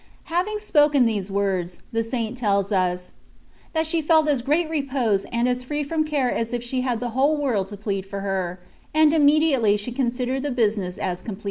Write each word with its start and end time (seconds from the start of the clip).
Having 0.33 0.57
spoken 0.57 1.05
these 1.05 1.29
words, 1.29 1.83
the 1.91 2.03
Saint 2.03 2.35
tells 2.35 2.71
us,'' 2.71 3.13
That 3.73 3.85
she 3.85 4.01
felt 4.01 4.27
as 4.27 4.41
great 4.41 4.67
repose, 4.67 5.25
and 5.31 5.47
as 5.47 5.63
free 5.63 5.83
from 5.83 6.05
care 6.05 6.31
as 6.33 6.53
if 6.53 6.63
she 6.63 6.81
had 6.81 6.99
the 6.99 7.09
whole 7.09 7.37
world 7.37 7.67
to 7.67 7.77
plead 7.77 8.07
for 8.07 8.21
her; 8.21 8.59
and 8.95 9.13
imme 9.13 9.39
diately 9.39 9.77
she 9.77 9.91
considered 9.91 10.41
the 10.41 10.49
business 10.49 10.97
as 10.97 11.21
completed." 11.21 11.39